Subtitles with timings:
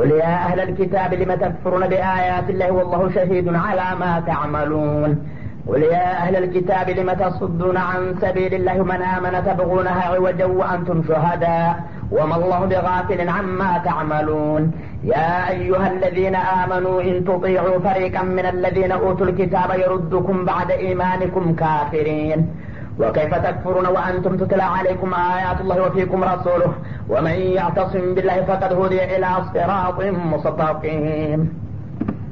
[0.00, 5.10] قل يا أهل الكتاب لم تكفرون بآيات الله والله شهيد على ما تعملون؟
[5.66, 11.80] قل يا أهل الكتاب لم تصدون عن سبيل الله من آمن تبغونها عوجا وأنتم شهداء؟
[12.10, 14.72] وما الله بغافل عما تعملون.
[15.04, 22.38] يا أيها الذين آمنوا إن تطيعوا فريقا من الذين أوتوا الكتاب يردكم بعد إيمانكم كافرين.
[22.99, 26.71] وكيف تكفرون وأنتم تتلى عليكم آيات الله وفيكم رسوله
[27.09, 29.97] ومن يعتصم بالله فقد هدي إلى صراط
[30.33, 31.39] مستقيم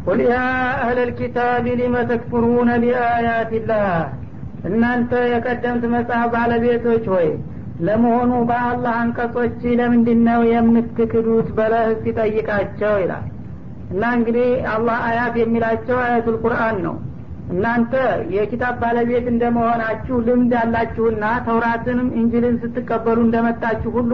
[0.08, 0.48] قل يا
[0.84, 3.88] أهل الكتاب لم تكفرون بآيات الله
[4.68, 7.26] እናንተ የቀደምት መጽሐፍ ባለቤቶች ሆይ
[7.88, 13.26] ለመሆኑ በአላህ አንቀጾች ለምንድን ነው የምትክዱት በለህ ሲጠይቃቸው ይላል
[13.94, 16.96] እና እንግዲህ አላህ አያት የሚላቸው አያቱል ቁርአን ነው
[17.49, 17.93] እናንተ
[18.35, 24.13] የኪታብ ባለቤት እንደመሆናችሁ ልምድ አላችሁና ተውራትንም እንጅልን ስትቀበሉ እንደመጣችሁ ሁሉ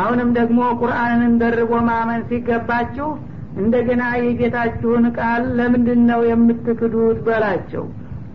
[0.00, 3.08] አሁንም ደግሞ ቁርአንን ደርቦ ማመን ሲገባችሁ
[3.56, 7.84] እንደገና የጌታችሁን ቃል ለምንድን ነው የምትክዱት በላቸው።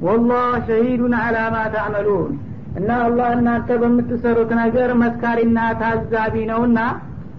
[0.02, 2.34] ወላህ ሸሂዱን አላማ ታዕመሉን
[2.80, 6.80] እና አላህ እናንተ በምትሰሩት ነገር መስካሪና ታዛቢ ነውና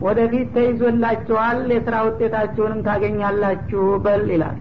[0.03, 4.59] ወደፊት ተይዞላችኋል የስራ ውጤታችሁንም ታገኛላችሁ በል ይላል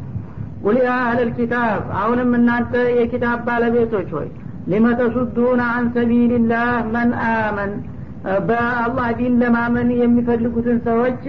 [0.63, 4.27] ቁል ያ አህለል ኪታብ አሁንም እናንተ የኪታብ ባለቤቶች ሆይ
[4.72, 7.73] ሊመተሱዱን አን ሰቢልላህ መን አመን?
[8.47, 11.22] በአላህ ዲን ለማመን የሚፈልጉትን ሰዎች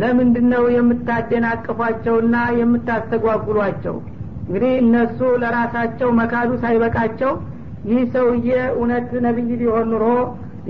[0.00, 3.96] ለምንድን ነው የምታደናቅፏቸውና የምታስተጓጉሏቸው?
[4.42, 7.32] እንግዲህ እነሱ ለራሳቸው መካዱ ሳይበቃቸው
[7.88, 10.04] ይህ ሰውዬ እውነት ነቢይ ቢሆን ኑሮ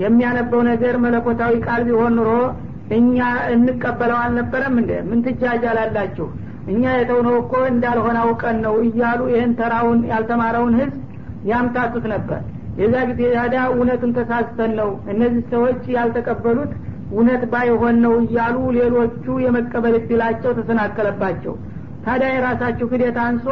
[0.03, 2.31] የሚያነበው ነገር መለኮታዊ ቃል ቢሆን ኑሮ
[2.97, 3.17] እኛ
[3.53, 6.27] እንቀበለው አልነበረም እንደ ምን ትጃጃላላችሁ
[6.69, 10.95] እኛ የተውነው እኮ እንዳልሆነ አውቀን ነው እያሉ ይህን ተራውን ያልተማረውን ህዝብ
[11.49, 12.41] ያምታቱት ነበር።
[12.79, 16.71] የዛ ጊዜ ታዲያ እውነቱን ተሳስተን ነው እነዚህ ሰዎች ያልተቀበሉት
[17.11, 21.53] እውነት ባይሆን ነው እያሉ ሌሎቹ የመቀበል እድላቸው ተሰናከለባቸው።
[22.05, 23.47] ታዲያ የራሳችሁ ክደት አንሶ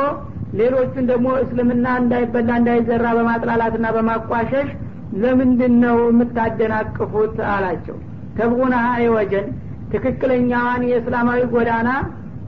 [0.59, 4.67] ሌሎቹን ደግሞ እስልምና እንዳይበላ እንዳይዘራ በማጥላላትና በማቋሸሽ
[5.23, 7.35] ለምንድን ነው የምታደናቅፉት?
[7.53, 7.97] አላቸው።
[8.37, 9.47] ተብጉና አይወጀን
[9.91, 11.89] ትክክለኛዋን የእስላማዊ ጎዳና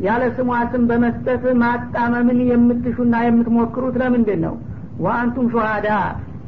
[0.06, 4.56] ያለ ስሟ ስም በመስጠት ማጣመምን የምትሹና የምትሞክሩት ለምንድን ነው
[5.06, 5.88] ወአንቱም ሹሃዳ።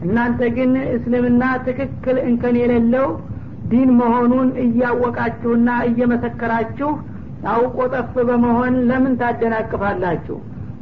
[0.06, 3.08] እናንተ ግን እስልምና ትክክል እንከን የሌለው
[3.72, 6.90] ዲን መሆኑን እያወቃችሁና እየመሰከራችሁ
[7.52, 10.38] አውቆ ጠፍ በመሆን ለምን ታደናቅፋላችሁ?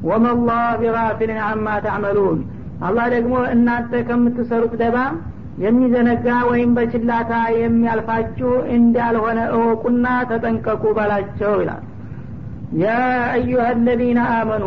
[0.08, 2.40] ወመላህ ቢጋፊልን አማ ተዕመሉን።
[2.88, 4.98] አላህ ደግሞ እናንተ ከምትሰሩት ደባ
[5.64, 11.84] የሚዘነጋ ወይም በችላታ የሚያልፋችሁ እንዳልሆነ እወቁና ተጠንቀቁ በላቸው ይላል
[12.78, 12.88] ያ
[13.34, 14.66] አዩሀ አለዚነ አመኑ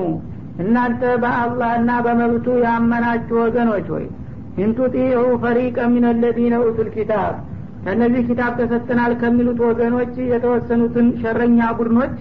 [0.62, 4.06] እናንተ በአላህና በመብቱ ያመናችሁ ወገኖች ሆይ
[4.62, 7.34] ኢንቱጢዑ ፈሪቀ ምን አለዚነ ኡቱል ኪታብ
[7.84, 12.16] ከእነዚህ ኪታብ ተሰጥናል ከሚሉት ወገኖች የተወሰኑትን ሸረኛ ቡድኖች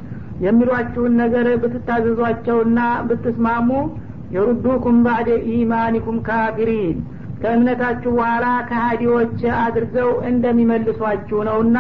[0.45, 3.69] የሚሏችሁን ነገር ብትታዘዟቸውና ብትስማሙ
[4.35, 6.97] የሩዱኩም ባዕደ ኢማኒኩም ካፊሪን
[7.41, 11.77] ከእምነታችሁ በኋላ ከሀዲዎች አድርገው እንደሚመልሷችሁ ነውና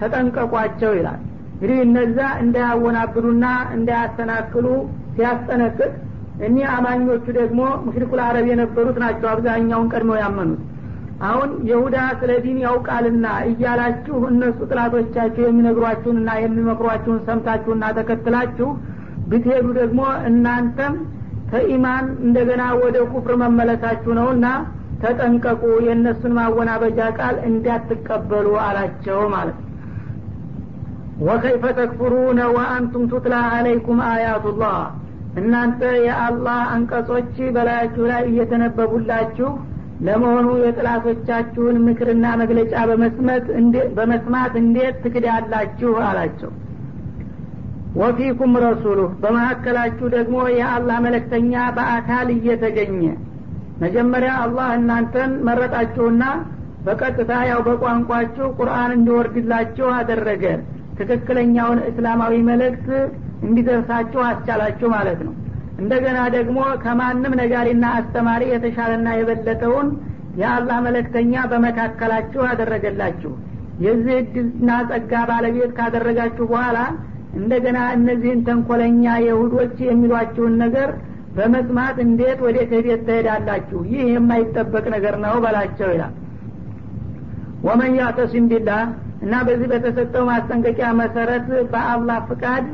[0.00, 1.20] ተጠንቀቋቸው ይላል
[1.60, 3.44] እንግዲህ እነዛ እንዳያወናብዱና
[3.76, 4.66] እንዳያሰናክሉ
[5.14, 5.88] ሲያስጠነቅቅ
[6.46, 10.60] እኒህ አማኞቹ ደግሞ ሙሽሪኩል አረብ የነበሩት ናቸው አብዛኛውን ቀድመው ያመኑት።
[11.28, 18.68] አሁን የሁዳ ስለ ዲን ያውቃልና እያላችሁ እነሱ ጥላቶቻችሁ የሚነግሯችሁንና የሚመክሯችሁን ሰምታችሁና ተከትላችሁ
[19.30, 20.94] ብትሄዱ ደግሞ እናንተም
[21.50, 24.46] ከኢማን እንደገና ወደ ኩፍር መመለሳችሁ ነውና
[25.02, 29.67] ተጠንቀቁ የእነሱን ማወናበጃ ቃል እንዳትቀበሉ አላቸው ማለት ነው
[31.26, 34.76] ወከይፈ ተክፍሩነ ወአንቱም ቱትላ አለይኩም አያቱላህ።
[35.40, 39.50] እናንተ የአላህ አንቀጾች በላያችሁ ላይ እየተነበቡላችሁ
[40.06, 42.72] ለመሆኑ የጥላቶቻችሁን ምክርና መግለጫ
[43.98, 45.92] በመስማት እንዴት ትክዳላችሁ?
[46.04, 46.50] አላቸው።
[47.98, 53.00] ወፊኩም ረሱሉ በመካከላችሁ ደግሞ የአላህ መለክተኛ በአካል እየተገኘ
[53.80, 56.22] መጀመሪያ አላህ እናንተን መረጣችሁና
[56.86, 60.44] በቀጥታ ያው በቋንቋችሁ ቁርአን እንዲወርድላችሁ አደረገ
[61.00, 62.86] ትክክለኛውን እስላማዊ መልእክት
[63.46, 65.34] እንዲደርሳችሁ አስቻላችሁ ማለት ነው።
[65.78, 69.88] እንደገና ደግሞ ከማንም ነጋሪና አስተማሪ የተሻለና የበለጠውን
[70.40, 73.32] የአላህ መለክተኛ በመካከላችሁ አደረገላችሁ።
[73.84, 76.78] የዚህ እድልና ጸጋ ባለቤት ካደረጋችሁ በኋላ
[77.38, 80.90] እንደገና እነዚህን ተንኮለኛ የሁዶች የሚሏችሁን ነገር
[81.36, 83.80] በመስማት እንዴት ወደ ክህደት ትሄዳላችሁ?
[83.90, 86.14] ይህ የማይጠበቅ ነገር ነው በላቸው ይላል።
[87.66, 88.82] ወመን ያዕተሲም ቢላህ
[89.22, 92.66] እና በዚህ በተሰጠው ማስጠንቀቂያ መሰረት በአላህ ፍቃድ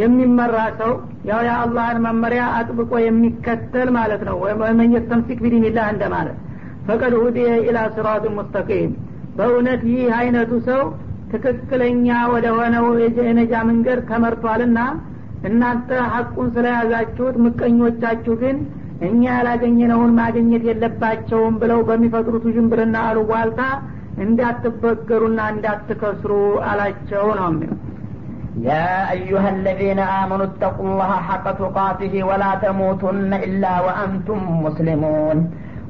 [0.00, 0.92] የሚመራ ሰው
[1.28, 6.38] ያው የአላህን መመሪያ አጥብቆ የሚከተል ማለት ነው። ወመን የስተምሲክ ቢዲንላህ እንደማለት
[6.86, 8.92] ፈቀድ ሁዲየ ኢላ ስራቱ ሙስተቂም።
[9.36, 10.82] በእውነት ይህ አይነቱ ሰው
[11.32, 12.86] ትክክለኛ ወደ ሆነው
[13.20, 14.78] የነጃ መንገድ ተመርቷልና
[15.48, 18.56] እናንተ ሀቁን ስለያዛችሁት ምቀኞቻችሁ ግን
[19.06, 23.62] እኛ ያላገኘነውን ማግኘት የለባቸውም ብለው በሚፈጥሩት ውዥንብርና አሉቧልታ
[24.25, 26.33] እንዳትበገሩና እንዳትከስሩ
[26.71, 27.79] አላቸው ነው የሚለው
[28.69, 35.37] يا أيها الذين آمنوا اتقوا الله حق تقاته ولا تموتن إلا وأنتم مسلمون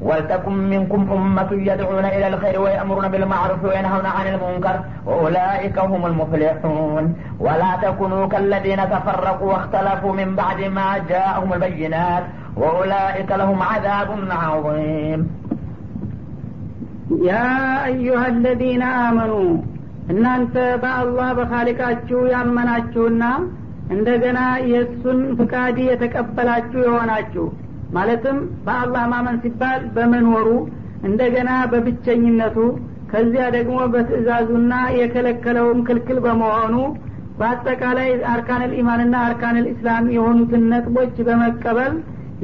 [0.00, 4.76] ولتكن منكم أمة يدعون إلى الخير ويأمرون بالمعروف وينهون عن المنكر
[5.06, 7.04] وأولئك هم المفلحون
[7.40, 12.24] ولا تكونوا كالذين تفرقوا واختلفوا من بعد ما جاءهم البينات
[12.56, 14.08] وأولئك لهم عذاب
[14.42, 15.20] عظيم
[17.30, 17.50] يا
[17.84, 19.50] أيها الذين آمنوا
[20.12, 23.24] እናንተ በአላህ በካሊቃችሁ ያመናችሁና
[23.94, 24.40] እንደገና
[24.72, 27.46] የእሱን ፍቃድ የተቀበላችሁ የሆናችሁ
[27.95, 30.47] ማለትም በአላህ ማመን ሲባል በመኖሩ
[31.07, 32.57] እንደገና በብቸኝነቱ
[33.11, 36.75] ከዚያ ደግሞ በትእዛዙና የከለከለውም ክልክል በመሆኑ
[37.39, 41.93] በአጠቃላይ አርካንል ኢማንና አርካንል ኢስላም የሆኑትን ነጥቦች በመቀበል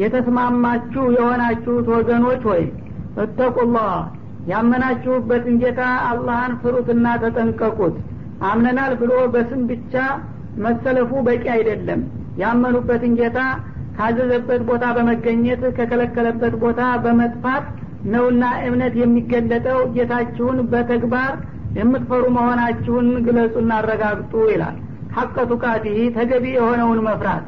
[0.01, 2.63] የተስማማችሁ የሆናችሁት ወገኖች ወይ
[3.23, 3.91] እተቁላህ
[4.51, 7.95] ያመናችሁበትን ጌታ አላህን ፍሩትና ተጠንቀቁት።
[8.49, 9.93] አምነናል ብሎ በስም ብቻ
[10.65, 12.01] መሰለፉ በቂ አይደለም።
[12.41, 13.39] ያመኑበትን ጌታ
[13.97, 17.65] ካዘዘበት ቦታ በመገኘት ከከለከለበት ቦታ በመጥፋት
[18.13, 21.31] ነውና እምነት የሚገለጠው ጌታችሁን በተግባር
[21.77, 24.75] የምትፈሩ መሆናችሁን ግለጹና አረጋግጡ ይላል።
[25.17, 27.45] ሐቀ ቱቃቲህ ተገቢ የሆነውን መፍራት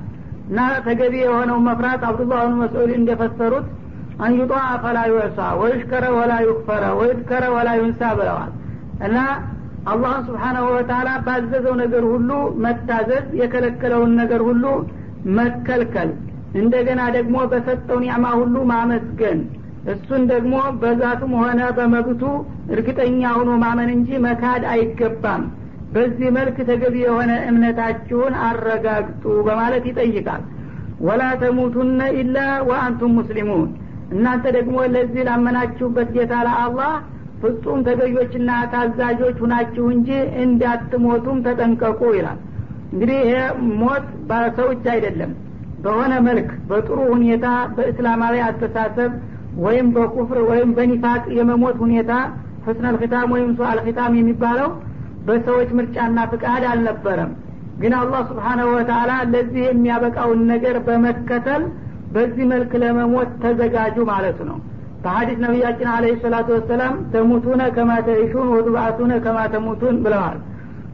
[0.50, 3.68] እና ተገቢ የሆነውን መፍራት አብዱላህ ብን መስዑድ እንደፈሰሩት
[4.19, 4.54] አንዩጧ
[4.84, 8.51] ፈላ ዩዕሳ ወይሽከረ ወላ ዩክፈረ ወይዝከረ ወላ ዩንሳ ብለዋል።
[9.07, 9.18] እና
[9.90, 12.31] አላህን ስብሓናሁ ወተላ ባዘዘው ነገር ሁሉ
[12.66, 14.66] መታዘዝ የከለከለውን ነገር ሁሉ
[15.38, 16.10] መከልከል
[16.57, 19.40] እንደገና ደግሞ በሰጠው ኒዕማ ሁሉ ማመስገን።
[19.92, 22.24] እሱን ደግሞ በዛቱም ሆነ በመብቱ
[22.74, 25.44] እርግጠኛ ሆኖ ማመን እንጂ መካድ አይገባም።
[25.94, 30.44] በዚህ መልክ ተገቢ የሆነ እምነታችሁን አረጋግጡ በማለት ይጠይቃል።
[31.01, 32.38] ወላ ተሙቱነ ኢላ
[32.69, 33.69] ወአንቱም ሙስሊሙን።
[34.13, 36.94] እናንተ ደግሞ ለዚህ ላመናችሁበት ጌታ ለአላህ
[37.42, 40.10] ፍጹም ተገዦችና ታዛዦች ሁናችሁ እንጂ
[40.44, 42.40] እንዳትሞቱም ተጠንቀቁ ይላል።
[42.94, 43.34] እንግዲህ ይሄ
[43.81, 45.31] ሞት በሰዎች አይደለም
[45.83, 47.45] በሆነ መልክ በጥሩ ሁኔታ
[47.75, 49.11] በእስላማዊ አስተሳሰብ
[49.57, 52.11] ወይም በኩፍር ወይም በኒፋቅ የመሞት ሁኔታ
[52.65, 54.69] ህስነል ኪታም ወይም ሱ አልኪታም የሚባለው
[55.25, 57.31] በሰዎች ምርጫና ፍቃድ አልነበረም።
[57.79, 61.63] ግን አላህ ስብሓናሁ ወተላ ለዚህ የሚያበቃውን ነገር በመከተል
[62.11, 64.57] በዚህ መልክ ለመሞት ተዘጋጁ ማለቱ ነው።
[65.03, 69.37] በሀዲስ ነቢያችን አለ ሰላቱ ወሰላም ተሙቱነ ከማ ተዒሹን ወቱባአቱነ ከማ
[70.03, 70.39] ብለዋል።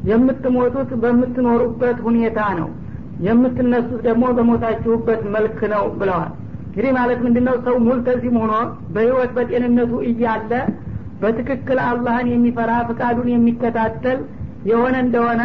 [0.10, 2.68] የምትሞቱት በምትኖሩበት ሁኔታ ነው
[3.26, 6.32] የምትነሱት ደግሞ በሞታችሁበት መልክ ነው ብለዋል።
[6.68, 7.56] እንግዲህ ማለት ምንድነው?
[7.66, 8.54] ሰው ሙልተዚም ሆኖ
[8.94, 10.52] በህይወት በጤንነቱ እያለ
[11.22, 14.20] በትክክል አላህን የሚፈራ ፍቃዱን የሚከታተል
[14.70, 15.42] የሆነ እንደሆነ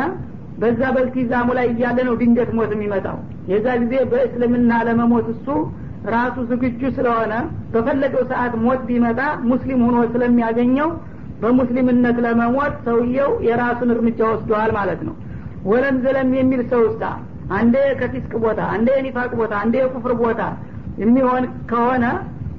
[0.61, 3.19] በዛ በልቲዛሙ ላይ እያለ ነው ድንገት ሞት የሚመጣው።
[3.51, 5.47] የዛ ጊዜ በእስልምና ለመሞት እሱ
[6.13, 7.33] ራሱ ዝግጁ ስለሆነ
[7.73, 9.21] በፈለገው ሰዓት ሞት ቢመጣ
[9.51, 10.89] ሙስሊም ሆኖ ስለሚያገኘው
[11.43, 15.15] በሙስሊምነት ለመሞት ሰውየው የራሱን እርምጃ ወስደዋል ማለት ነው።
[15.71, 16.83] ወለም ዘለም የሚል ሰው
[17.57, 20.43] አንዴ ከፊስቅ ቦታ አንዴ የኒፋቅ ቦታ አንዴ የኩፍር ቦታ
[21.03, 22.05] የሚሆን ከሆነ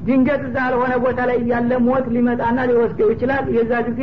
[0.06, 4.02] ድንገት እዛ ያልሆነ ቦታ ላይ እያለ ሞት ሊመጣና ሊወስደው ይችላል። የዛ ጊዜ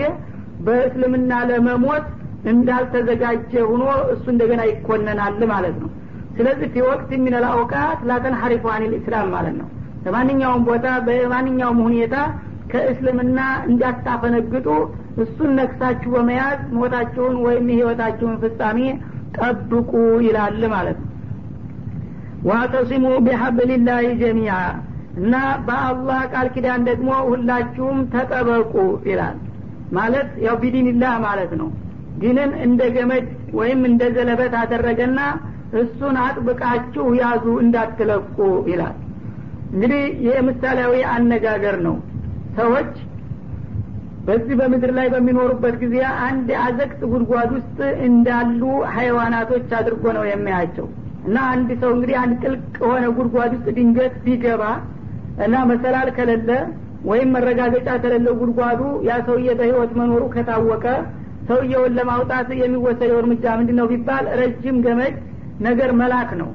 [0.67, 2.07] በእስልምና ለመሞት
[2.53, 5.91] እንዳልተዘጋጀ ሁኖ እሱ እንደገና ይኮነናል ማለት ነው።
[6.37, 7.11] ስለዚህ ፊ ወቅት
[7.51, 9.69] አውቃት ላተን ሐሪፉ አኒል ኢስላም ማለት ነው።
[10.05, 12.17] በማንኛውም ቦታ በማንኛውም ሁኔታ
[12.73, 14.67] ከእስልምና እንዳታፈነግጡ።
[15.23, 18.79] እሱን ነክሳችሁ በመያዝ ሞታችሁን ወይም የህይወታችሁን ፍጻሜ
[19.39, 19.93] ጠብቁ
[20.27, 21.07] ይላል ማለት ነው።
[22.49, 24.53] ዋተሲሙ ቢሐብልላህ ጀሚያ
[25.19, 25.35] እና
[25.67, 28.75] በአላህ ቃል ኪዳን ደግሞ ሁላችሁም ተጠበቁ
[29.11, 29.37] ይላል።
[29.93, 31.69] ማለት ያው ቢዲንላህ ማለት ነው።
[32.21, 33.27] ዲንን እንደ ገመድ
[33.59, 35.19] ወይም እንደ ዘለበት አደረገና
[35.81, 38.37] እሱን አጥብቃችሁ ያዙ እንዳትለቁ
[38.71, 38.97] ይላል።
[39.73, 41.97] እንግዲህ ይህ ምሳሌያዊ አነጋገር ነው።
[42.59, 42.93] ሰዎች
[44.29, 48.63] በዚህ በምድር ላይ በሚኖሩበት ጊዜ አንድ አዘቅት ጉድጓድ ውስጥ እንዳሉ
[48.97, 50.87] ሀይዋናቶች አድርጎ ነው የሚያቸው
[51.29, 54.63] እና አንድ ሰው እንግዲህ አንድ ጥልቅ የሆነ ጉድጓድ ውስጥ ድንገት ቢገባ
[55.47, 56.51] እና መሰላል ከሌለ
[57.09, 60.85] ወይም መረጋገጫ ከሌለው ጉድጓዱ ያ ሰውዬ በህይወት መኖሩ ከታወቀ
[61.49, 65.15] ሰውየውን ለማውጣት የሚወሰደው እርምጃ ምንድ ነው ቢባል ረጅም ገመድ
[65.67, 66.51] ነገር መላክ ነው።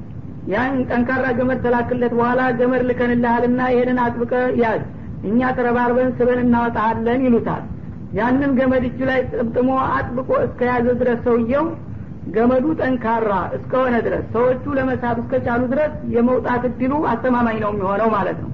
[0.52, 4.82] ያን ጠንካራ ገመድ ተላክለት በኋላ ገመድ ልከንልሃልና ይሄንን አጥብቀ ያዝ
[5.24, 7.62] እኛ ተረባርበን ስበን እናወጣለን ይሉታል።
[8.18, 11.66] ያንን ገመድ እጁ ላይ ጥምጥሞ አጥብቆ እስከያዘ ድረስ ሰውየው
[12.34, 18.50] ገመዱ ጠንካራ እስከሆነ ድረስ ሰዎቹ ለመሳብ እስከቻሉ ድረስ የመውጣት እድሉ አስተማማኝ ነው የሚሆነው ማለት ነው።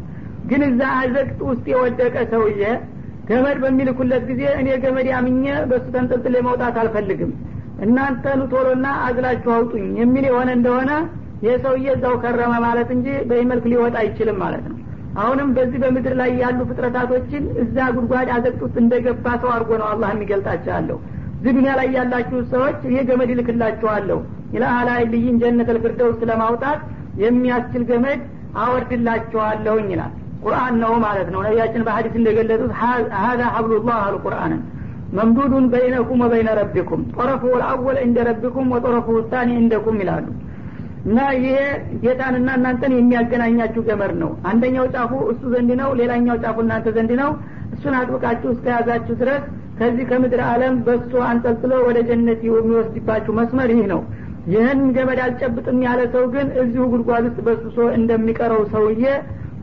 [0.50, 2.62] ግን እዛ አዘቅጥ ውስጥ የወደቀ ሰውዬ
[3.28, 7.32] ገመድ በሚልኩለት ጊዜ እኔ ገመድ ያምኘ በእሱ ተንጠልጥሌ መውጣት አልፈልግም።
[7.84, 10.90] እናንተ ኑቶሎና አዝላችሁ አውጡኝ የሚል የሆነ እንደሆነ
[11.64, 14.79] ሰውዬ እዛው ከረመ ማለት እንጂ በይመልክ ሊወጣ አይችልም ማለት ነው
[15.18, 18.28] አሁንም በዚህ በምድር ላይ ያሉ ፍጥረታቶችን እዛ ጉድጓድ
[18.60, 20.98] ውስጥ እንደገባ ሰው አድርጎ ነው አላህ የሚገልጣቸዋለሁ።
[21.42, 24.18] እዚህ ላይ ያላችሁ ሰዎች ይሄ ገመድ ይልክላችኋለሁ
[24.56, 26.80] ኢላአላ ልይን ጀነት ልፍርደውስ ለማውጣት
[27.22, 28.20] የሚያስችል ገመድ
[28.64, 30.12] አወርድላችኋለሁኝ ይላል።
[30.44, 32.72] ቁርአን ነው ማለት ነው። ነቢያችን በሀዲስ እንደገለጹት
[33.20, 34.60] ሀዛ ሀብሉላህ አሉ ቁርአንን
[35.12, 40.26] መምዱዱን በይነኩም ወበይነ ረቢኩም። ጦረፉ ልአወል እንደ ረቢኩም ወጦረፉ ውሳኔ እንደኩም ይላሉ
[41.04, 41.54] እና ይሄ
[42.02, 47.30] ጌታንና እናንተን የሚያገናኛችሁ ገመድ ነው። አንደኛው ጫፉ እሱ ዘንድ ነው ሌላኛው ጫፉ እናንተ ዘንድ ነው።
[47.75, 49.42] እሱን አጥብቃችሁ እስከያዛችሁ ድረስ
[49.78, 54.00] ከዚህ ከምድር አለም በሱ አንጠልጥሎ ወደ ጀነት የሚወስድባችሁ መስመር ይህ ነው።
[54.50, 59.04] ይህን ገመድ አልጨብጥም ያለ ሰው ግን እዚሁ ጉድጓድ ውስጥ በሱሶ እንደሚቀረው ሰውዬ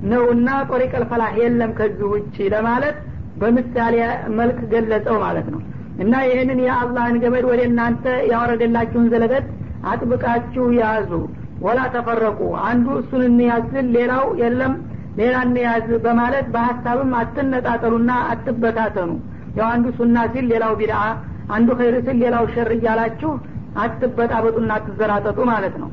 [0.10, 2.98] ነውና ጦሪቀል ፈላህ የለም ከዚህ ውጭ ለማለት
[3.41, 3.96] በምሳሌ
[4.38, 5.62] መልክ ገለጸው ማለት ነው።
[6.03, 9.46] እና ይህንን የአላህን ገመድ ወደ እናንተ ያወረደላችሁን ዘለበት
[9.86, 11.12] አጥብቃችሁ ያዙ።
[11.65, 14.74] ወላ ተፈረቁ። አንዱ እሱን እንያዝል ሌላው የለም
[15.19, 19.12] ሌላ እንያዝ በማለት በሀሳብም አትነጣጠሉና አትበታተኑ።
[19.57, 21.00] ያው አንዱ ሱና ሲል ሌላው ቢድአ
[21.55, 23.31] አንዱ ኸይር ሲል ሌላው ሸር እያላችሁ
[23.84, 25.89] አትበጣበጡና አትዘራጠጡ ማለት ነው።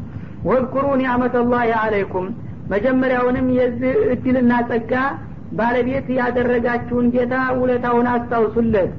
[0.46, 2.26] واذكروا نعمة الله عليكم።
[2.72, 4.92] መጀመሪያውንም የዚህ እድልና ጸጋ
[5.58, 8.92] ባለቤት ያደረጋችሁን ጌታ ውለታውን አስታውሱለት።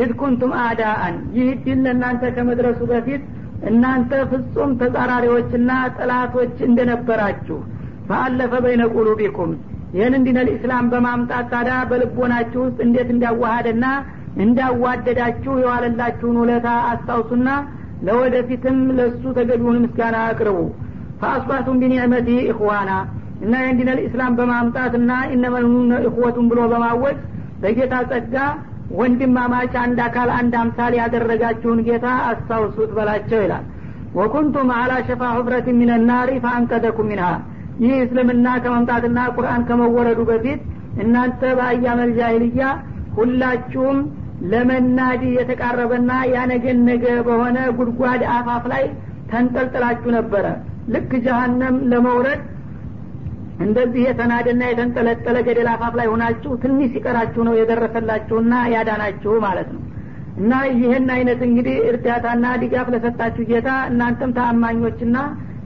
[0.00, 3.22] إذ كنتم أعداء። ይህ እድል ለእናንተ ከመድረሱ በፊት
[3.68, 7.58] እናንተ ፍጹም ተጻራሪዎችና ጠላቶች እንደነበራችሁ
[8.08, 9.50] فألف بين قلوبكم።
[9.94, 13.84] ይህን دين الإسلام በማምጣት ታዲያ በልቦናችሁ ውስጥ እንዴት እንዳዋሃደና
[14.44, 17.48] እንዳዋደዳችሁ የዋለላችሁን ውለታ አስታውሱና
[18.06, 20.58] ለወደፊትም ለሱ ተገቢውን ምስጋና አቅርቡ።
[21.20, 22.90] ፈአስባቱም ቢኒዕመቲ ኢኽዋና።
[23.44, 27.18] እና የእንዲነል ኢስላም በማምጣትና ኢነመኑነ እኽወቱን ብሎ በማወጅ
[27.62, 28.36] በጌታ ጸጋ
[28.98, 33.64] ወንድማማች አንድ አካል አንድ አምሳል ያደረጋችሁን ጌታ አስታውሱት በላቸው ይላል።
[34.14, 37.28] ወኩንቱም አላ ሸፋ ሁፍረት ሚን ናሪ ፈአንቀደኩም ሚንሃ።
[37.82, 40.62] ይህ እስልምና ከመምጣትና ቁርአን ከመወረዱ በፊት
[41.02, 42.64] እናንተ በአያመል ጃሂልያ
[43.18, 43.98] ሁላችሁም
[44.50, 48.84] ለመናዲ የተቃረበና ያነገነገ በሆነ ጉድጓድ አፋፍ ላይ
[49.32, 50.46] ተንጠልጥላችሁ ነበረ።
[50.94, 52.40] ልክ ጀሀነም ለመውረድ
[53.60, 59.82] እንደዚህ የተናደና የተንጠለጠለ ገደል አፋፍ ላይ ሆናችሁ ትንሽ ሲቀራችሁ ነው የደረሰላችሁና ያዳናችሁ ማለት ነው።
[60.40, 65.16] እና ይህን አይነት እንግዲህ እርዳታና ድጋፍ ለሰጣችሁ ጌታ እናንተም ተአማኞችና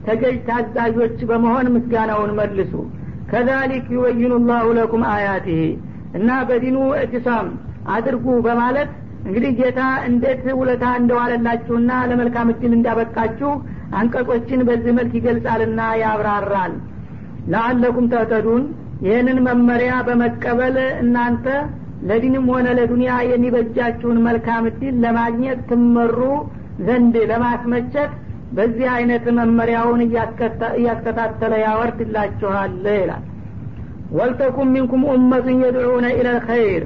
[0.07, 2.73] ተገዥ ታዛዦች በመሆን ምስጋናውን መልሱ።
[3.31, 5.63] ከዛሊክ ዩበይኑ ላሁ ለኩም አያቲህ
[6.17, 7.47] እና በዲኑ እትሳም
[7.95, 8.91] አድርጉ በማለት
[9.25, 13.51] እንግዲህ ጌታ እንዴት ውለታ እንደዋለላችሁና ለመልካም እድል እንዳበቃችሁ
[13.99, 16.73] አንቀጾችን በዚህ መልክ ይገልጻልና ያብራራል
[17.51, 18.63] ለአለኩም ተህተዱን
[19.05, 21.47] ይህንን መመሪያ በመቀበል እናንተ
[22.07, 26.19] ለዲንም ሆነ ለዱንያ የሚበጃችሁን መልካም እድል ለማግኘት ትመሩ
[26.87, 28.11] ዘንድ ለማስመቸት
[28.51, 30.01] በዚህ አይነት መመሪያውን
[30.75, 33.23] እያስከታተለ ያወርድላችኋል ይላል።
[34.17, 36.83] ወልተኩም ሚንኩም ኡመቱን የድዑነ ኢለልኸይር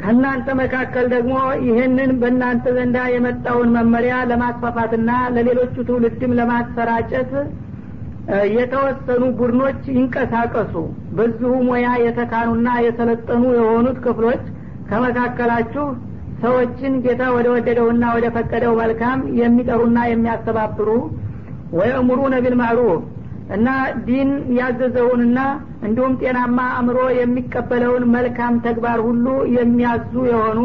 [0.00, 1.36] ከእናንተ መካከል ደግሞ
[1.68, 7.32] ይህንን በእናንተ ዘንዳ የመጣውን መመሪያ ለማስፋፋትና ለሌሎቹ ትውልድም ለማሰራጨት
[8.56, 10.74] የተወሰኑ ቡድኖች ይንቀሳቀሱ።
[11.18, 14.42] በዚሁ ሙያ የተካኑና የሰለጠኑ የሆኑት ክፍሎች
[14.90, 15.86] ከመካከላችሁ
[16.42, 20.88] ሰዎችን ጌታ ወደ ወደደውና ወደ ፈቀደው መልካም የሚጠሩና የሚያስተባብሩ
[21.78, 23.00] ወየእሙሩነ ቢልማዕሩፍ
[23.56, 23.68] እና
[24.06, 25.38] ዲን ያዘዘውንና
[25.86, 30.60] እንዲሁም ጤናማ አእምሮ የሚቀበለውን መልካም ተግባር ሁሉ የሚያዙ የሆኑ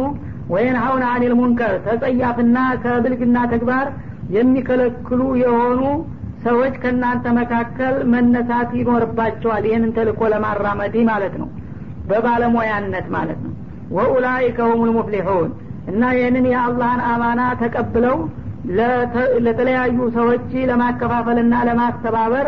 [0.53, 3.87] ወየንሀውን አኒል ሙንከር ተጸያፍና ከብልግና ተግባር
[4.37, 5.81] የሚከለክሉ የሆኑ
[6.45, 11.49] ሰዎች ከእናንተ መካከል መነሳት ይኖርባቸዋል። ይህንን ተልኮ ለማራመድ ማለት ነው።
[12.09, 13.53] በባለሙያነት ማለት ነው።
[13.97, 15.49] ወኡላይከ ሁም ልሙፍሊሑን
[15.87, 18.17] እና ይህንን የአላህን አማና ተቀብለው
[19.45, 22.47] ለተለያዩ ሰዎች ለማከፋፈልና ለማስተባበር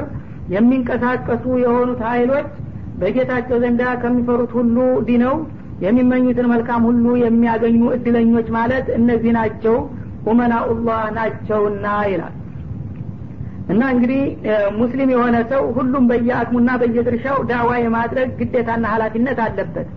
[0.53, 2.47] የሚንቀሳቀሱ የሆኑት ኃይሎች
[2.99, 4.75] በጌታቸው ዘንዳ ከሚፈሩት ሁሉ
[5.07, 5.35] ዲነው
[5.83, 9.75] የሚመኙትን መልካም ሁሉ የሚያገኙ እድለኞች ማለት እነዚህ ናቸው።
[10.29, 12.35] ኡመናኡላህ ናቸውና ይላል
[13.69, 14.21] እና እንግዲህ
[14.79, 19.87] ሙስሊም የሆነ ሰው ሁሉም በየአቅሙና በየድርሻው ዳዋ የማድረግ ግዴታና ሀላፊነት አለበት።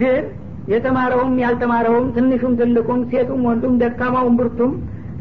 [0.00, 0.24] ግን
[0.68, 4.72] የተማረውም ያልተማረውም ትንሹም ትልቁም ሴቱም ወንዱም ደካማውም ብርቱም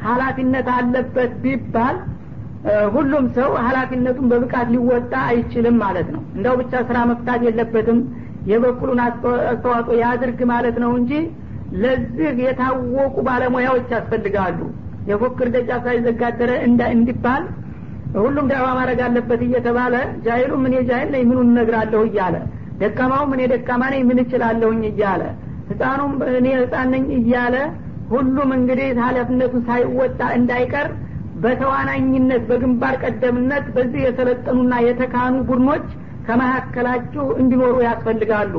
[0.06, 1.98] ሀላፊነት አለበት ቢባል
[2.96, 8.00] ሁሉም ሰው ሀላፊነቱን በብቃት ሊወጣ አይችልም ማለት ነው። እንደው ብቻ ስራ መፍታት የለበትም
[8.48, 11.12] የበኩሉን አስተዋጽኦ ያድርግ ማለት ነው እንጂ
[11.82, 14.60] ለዚህ የታወቁ ባለሙያዎች ያስፈልጋሉ።
[15.10, 16.51] የፉክር ደጃፍ ሳይዘጋደረ
[16.96, 17.44] እንዲባል
[18.18, 19.96] ሁሉም ዳዋ ማድረግ አለበት እየተባለ
[20.26, 22.36] ጃይሉም እኔ ጃይል ነኝ ምኑን እነግራለሁ እያለ
[22.82, 25.24] ደካማውም እኔ ደካማ ነኝ ምን እችላለሁኝ እያለ
[25.70, 27.56] ህፃኑም እኔ ህፃን ነኝ እያለ
[28.12, 30.88] ሁሉም እንግዲህ ኃላፊነቱን ሳይወጣ እንዳይቀር
[31.44, 35.88] በተዋናኝነት በግንባር ቀደምነት በዚህ የሰለጠኑና የተካኑ ቡድኖች
[36.28, 38.54] ከመካከላችሁ እንዲኖሩ ያስፈልጋሉ።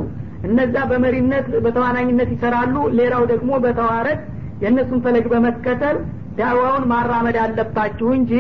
[0.49, 4.21] እነዛ በመሪነት በተዋናኝነት ይሰራሉ። ሌላው ደግሞ በተዋረድ
[4.63, 5.97] የእነሱን ፈለግ በመከተል
[6.39, 8.33] ዳዋውን ማራመድ አለባችሁ እንጂ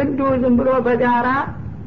[0.00, 1.28] እንዲሁ ዝም ብሎ በጋራ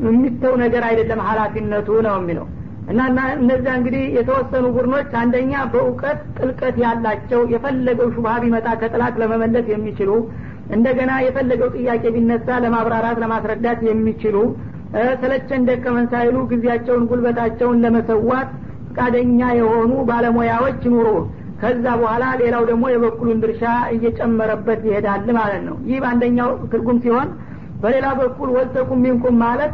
[0.06, 2.48] የሚተው ነገር አይደለም ሀላፊነቱ ነው የሚለው።
[2.92, 3.00] እና
[3.38, 10.12] እነዚያ እንግዲህ የተወሰኑ ቡድኖች አንደኛ በእውቀት ጥልቀት ያላቸው የፈለገው ሹብሀ ቢመጣ ከጥላት ለመመለስ የሚችሉ
[10.70, 14.38] እንደገና የፈለገው ጥያቄ ቢነሳ ለማብራራት ለማስረዳት የሚችሉ
[15.22, 18.52] ሰለቸን ደከመን ሳይሉ ጊዜያቸውን ጉልበታቸውን ለመሰዋት
[18.90, 21.08] ፈቃደኛ የሆኑ ባለሙያዎች ኑሮ
[21.62, 23.64] ከዛ በኋላ ሌላው ደግሞ የበኩሉን ድርሻ
[23.96, 27.28] እየጨመረበት ይሄዳል ማለት ነው። ይህ በአንደኛው ትርጉም ሲሆን
[27.82, 29.74] በሌላ በኩል ወልተኩም ሚንኩም ማለት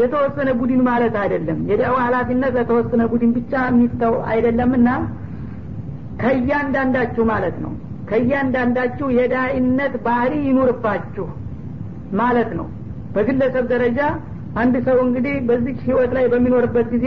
[0.00, 4.88] የተወሰነ ቡድን ማለት አይደለም። የዳዋ ኃላፊነት ለተወሰነ ቡድን ብቻ የሚተው አይደለምና
[6.22, 7.72] ከእያንዳንዳችሁ ማለት ነው።
[8.10, 11.26] ከእያንዳንዳችሁ የዳይነት ባህሪ ይኑርባችሁ
[12.20, 12.66] ማለት ነው።
[13.14, 14.00] በግለሰብ ደረጃ
[14.62, 17.06] አንድ ሰው እንግዲህ በዚህ ህይወት ላይ በሚኖርበት ጊዜ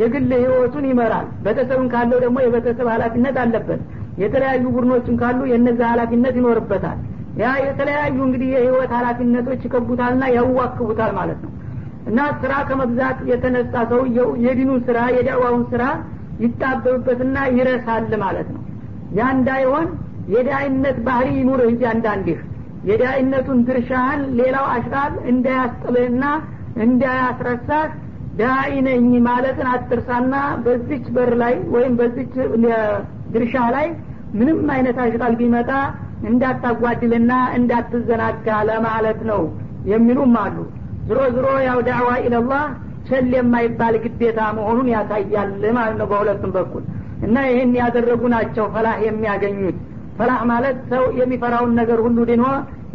[0.00, 3.80] የግል ህይወቱን ይመራል። ቤተሰብን ካለው ደግሞ የቤተሰብ ኃላፊነት አለበት።
[4.22, 6.98] የተለያዩ ቡድኖችን ካሉ የነዛ ኃላፊነት ይኖርበታል
[7.38, 11.52] ያ የተለያዩ እንግዲህ የህይወት ኃላፊነቶች ይከቡታልና ያዋክቡታል ማለት ነው።
[12.08, 15.84] እና ስራ ከመብዛት የተነሳ ሰውየው የዲኑን ስራ የዳዋውን ስራ
[16.44, 18.62] ይጣበብበትና ይረሳል ማለት ነው።
[19.18, 19.86] ያ እንዳይሆን
[20.34, 22.40] የዳይነት ባህሪ ይኑርህ እያንዳንድህ
[22.88, 26.24] የዳይነቱን ድርሻህን ሌላው አሽራል እንዳያስጥልህና
[26.84, 27.86] እንዳያስረሳህ
[28.40, 28.74] ዳኢ
[29.24, 32.34] ማለትን አትርሳና በዚች በር ላይ ወይም በዚች
[33.34, 33.86] ድርሻ ላይ
[34.38, 35.70] ምንም አይነት አሽራል ቢመጣ
[36.28, 39.42] እንዳታጓድልና እንዳትዘናጋ ለማለት ነው
[39.90, 40.56] የሚሉም አሉ።
[41.08, 42.64] ዝሮ ዝሮ ያው ዳዕዋ ኢለላህ
[43.08, 46.82] ቸል የማይባል ግዴታ መሆኑን ያሳያል ማለት ነው በሁለቱም በኩል።
[47.22, 49.78] እና ይህን ያደረጉ ናቸው ፈላህ የሚያገኙት።
[50.18, 52.44] ፈላህ ማለት ሰው የሚፈራውን ነገር ሁሉ ድኖ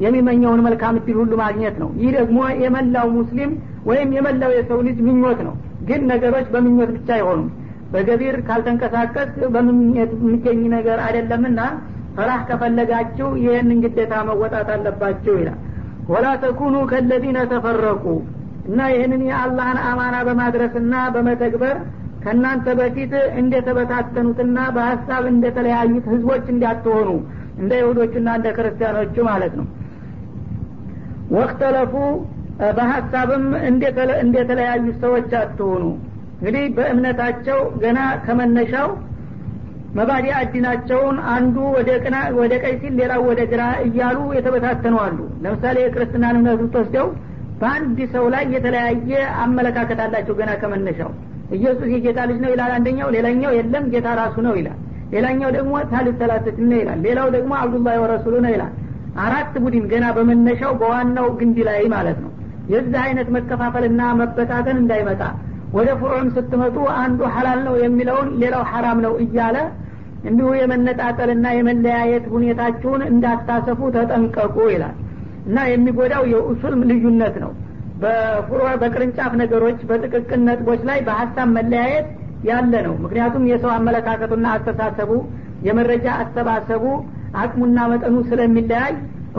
[0.04, 3.52] የሚመኘውን መልካም እድል ሁሉ ማግኘት ነው። ይህ ደግሞ የመላው ሙስሊም
[3.86, 5.56] ወይም የመላው የሰው ልጅ ምኞት ነው።
[5.90, 7.50] ግን ነገሮች በምኞት ብቻ አይሆኑም።
[7.94, 11.60] በገቢር ካልተንቀሳቀስ በምኞት የሚገኝ ነገር አይደለምና
[12.16, 15.60] ፈላህ ከፈለጋችሁ ይህንን ግዴታ መወጣት አለባችሁ ይላል።
[16.12, 18.06] ወላ ተኩኑ ከለዚነ ተፈረቁ
[18.68, 21.78] እና ይህንን የአላህን አማና በማድረስና በመተግበር
[22.24, 27.10] ከእናንተ በፊት እንደተበታተኑትና በሀሳብ እንደተለያዩት ህዝቦች እንዳትሆኑ
[27.60, 29.66] እንደ ይሁዶችና እንደ ክርስቲያኖቹ ማለት ነው።
[31.36, 31.94] ወክተለፉ
[32.78, 33.46] በሀሳብም
[34.22, 35.84] እንደተለያዩ ሰዎች አትሆኑ።
[36.36, 38.90] እንግዲህ በእምነታቸው ገና ከመነሻው
[39.98, 41.56] መባዲ አዲናቸውን አንዱ
[42.38, 47.08] ወደ ቀይ ሲል ሌላው ወደ ግራ እያሉ የተበታተኑ አሉ። ለምሳሌ የክርስትናን እምነት ወስደው
[47.60, 49.12] በአንድ ሰው ላይ የተለያየ
[49.44, 51.12] አመለካከት አላቸው ገና ከመነሻው።
[51.58, 54.80] ኢየሱስ የጌታ ልጅ ነው ይላል አንደኛው ሌላኛው የለም ጌታ ራሱ ነው ይላል።
[55.14, 58.74] ሌላኛው ደግሞ ታሊት ሰላሰት ነው ይላል። ሌላው ደግሞ አብዱላህ ወረሱሉ ነው ይላል።
[59.24, 62.32] አራት ቡድን ገና በመነሻው በዋናው ግንድ ላይ ማለት ነው።
[62.70, 65.22] የዚህ አይነት መከፋፈልና መበታተን እንዳይመጣ
[65.74, 69.58] ወደ ፍሩዕም ስትመጡ አንዱ ሐላል ነው የሚለውን ሌላው ሐራም ነው እያለ
[70.24, 74.96] እንዲሁ የመነጣጠልና የመለያየት ሁኔታችሁን እንዳታሰፉ ተጠንቀቁ ይላል።
[75.48, 77.52] እና የሚጎዳው የኡሱል ልዩነት ነው።
[78.04, 82.08] በፍሩዕ በቅርንጫፍ ነገሮች በጥቅቅን ነጥቦች ላይ በሀሳብ መለያየት
[82.50, 85.12] ያለ ነው። ምክንያቱም የሰው አመለካከቱና አስተሳሰቡ
[85.68, 86.86] የመረጃ አሰባሰቡ
[87.42, 88.94] አቅሙና መጠኑ ስለሚለያይ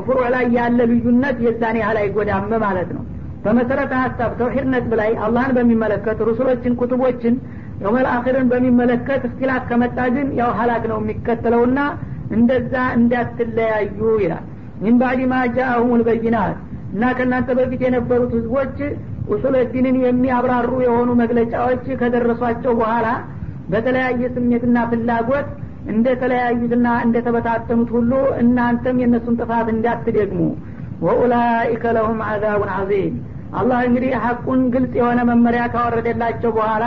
[0.06, 3.02] ፍሩዕ ላይ ያለ ልዩነት የዛን ያህል አይጎዳም ማለት ነው።
[3.44, 7.34] በመሰረተ ሀሳብ ተውሒድ ነጥብ ላይ አላህን በሚመለከት ሩሱሎችን ኩቱቦችን
[7.82, 11.78] የውመል አክርን በሚመለከት እክትላፍ ከመጣ ግን ያው ሀላክ ነው የሚከተለውና
[12.36, 14.44] እንደዛ እንዳትለያዩ ይላል።
[14.82, 16.54] ሚን ባዕድ ማ ጃአሁም ልበይናት
[16.94, 18.76] እና ከእናንተ በፊት የነበሩት ህዝቦች
[19.28, 23.06] ኡሱለ ዲንን የሚያብራሩ የሆኑ መግለጫዎች ከደረሷቸው በኋላ
[23.70, 25.48] በተለያየ ስሜትና ፍላጎት
[25.94, 30.40] እንደተለያዩትና እንደተበታተኑት ሁሉ እናንተም የእነሱን ጥፋት እንዳትደግሙ።
[31.06, 33.14] ወኡላኢከ ለሁም አዛቡን አዚም
[33.58, 36.84] አላህ እንግዲህ ሀቁን ግልጽ የሆነ መመሪያ ካወረደላቸው በኋላ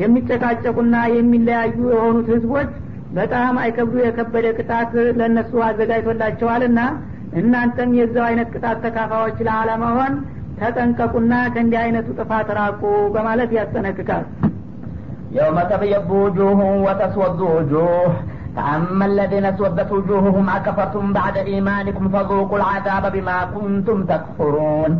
[0.00, 2.70] የሚጨቃጨቁና የሚለያዩ የሆኑት ህዝቦች
[3.16, 6.80] በጣም አይከብዱ የከበደ ቅጣት ለእነሱ አዘጋጅቶላቸዋልና
[7.40, 10.14] እናንተም የዛው አይነት ቅጣት ተካፋዎች ለአለመሆን
[10.60, 12.82] ተጠንቀቁና ከእንዲህ አይነቱ ጥፋት ራቁ
[13.16, 14.24] በማለት ያስጠነቅቃል
[15.34, 18.10] يوم تبيض وجوه وتسود وجوه
[18.56, 24.90] فأما الذين اسودت وجوههم أكفرتم بعد إيمانكم فذوقوا العذاب بما كنتم تكفرون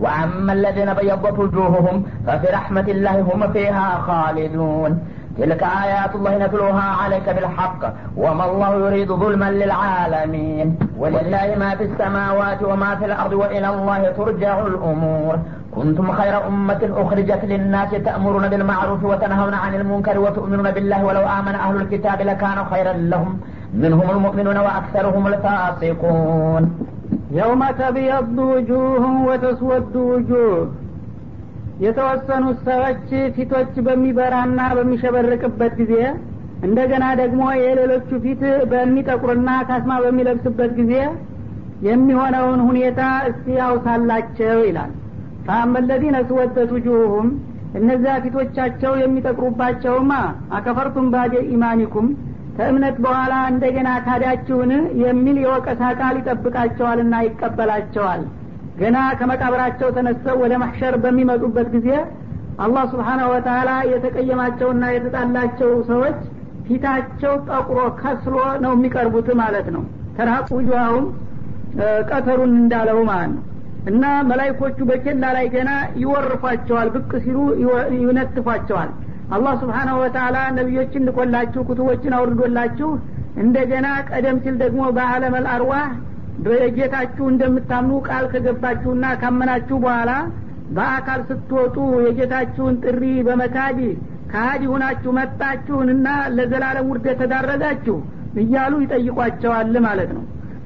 [0.00, 4.98] وأما الذين بيضت وجوههم ففي رحمة الله هم فيها خالدون.
[5.38, 10.78] تلك آيات الله نتلوها عليك بالحق وما الله يريد ظلما للعالمين.
[10.98, 15.38] ولله ما في السماوات وما في الأرض وإلى الله ترجع الأمور.
[15.76, 21.76] كنتم خير أمة أخرجت للناس تأمرون بالمعروف وتنهون عن المنكر وتؤمنون بالله ولو آمن أهل
[21.76, 23.40] الكتاب لكان خيرا لهم.
[23.74, 26.85] منهم المؤمنون وأكثرهم الفاسقون.
[27.36, 28.84] የውመ ተብየዱ ውጁህ
[29.28, 30.52] ወተስወዱ ውጁህ
[31.84, 33.02] የተወሰኑት ሰዎች
[33.34, 35.94] ፊቶች በሚበራና በሚሸበርቅበት ጊዜ
[36.66, 40.94] እንደገና ደግሞ የሌሎቹ ፊት በሚጠቁርና ካስማ በሚለብስበት ጊዜ
[41.88, 44.92] የሚሆነውን ሁኔታ እስቲ ያውሳላቸው ይላል።
[45.46, 47.28] ፈአመ ለዚነ ስወደት ውጁሁም
[47.80, 50.12] እነዚያ ፊቶቻቸው የሚጠቅሩባቸውማ
[50.58, 52.08] አከፈርቱም ባደ ኢማኒኩም
[52.56, 54.70] ከእምነት በኋላ እንደገና ካዳችሁን
[55.02, 58.22] የሚል የወቀሳ ቃል ይጠብቃቸዋልና ይቀበላቸዋል።
[58.78, 61.88] ገና ከመቃብራቸው ተነስተው ወደ ማሕሸር በሚመጡበት ጊዜ
[62.64, 66.18] አላህ ስብሓናሁ ወተላ የተቀየማቸውና የተጣላቸው ሰዎች
[66.66, 69.82] ፊታቸው ጠቁሮ ከስሎ ነው የሚቀርቡት ማለት ነው።
[70.16, 71.04] ተራቁ ውጅዋሁም
[72.10, 73.42] ቀተሩን እንዳለው ማለት ነው።
[73.90, 75.70] እና መላይኮቹ በኬላ ላይ ገና
[76.02, 77.38] ይወርፏቸዋል ብቅ ሲሉ
[78.00, 78.90] ይነትፏቸዋል
[79.34, 82.90] አላህ ስብሓናሁ ወተላ ነቢዮችን ልኮላችሁ ኩቱቦችን አውርዶላችሁ
[83.42, 85.88] እንደገና ቀደም ሲል ደግሞ በአለመል አርዋህ
[86.44, 90.12] በጌታችሁ እንደምታምኑ ቃል ከገባችሁና ካመናችሁ በኋላ
[90.76, 93.78] በአካል ስትወጡ የጌታችሁን ጥሪ በመካድ
[94.30, 97.96] ከሀዲ ሁናችሁ መጣችሁንና ለዘላለም ውርደት ተዳረጋችሁ
[98.42, 100.24] እያሉ ይጠይቋቸዋል ማለት ነው።